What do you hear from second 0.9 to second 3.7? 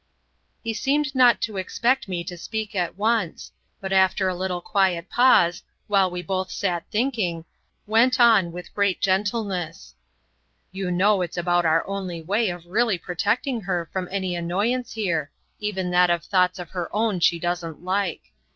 not to expect me to speak at once,